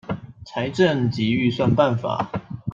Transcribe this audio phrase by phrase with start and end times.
[0.45, 2.31] 財政及預算辦法